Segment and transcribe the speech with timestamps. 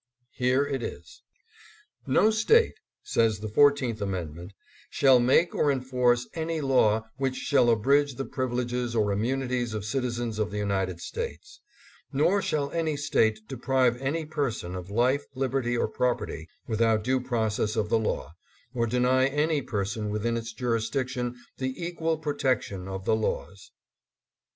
[0.33, 1.21] Here it is:—"
[2.17, 4.53] No state," says the Fourteenth Amendment,"
[4.89, 9.85] shall make or enforce any law which shall abridge the privi leges or immunities of
[9.85, 11.61] citizens of the United States;
[12.11, 17.75] nor shall any state deprive any person of life, liberty, or property, without due process
[17.75, 18.33] of the law;
[18.73, 23.69] or deny any person within its jurisdiction the equal protection of the laws."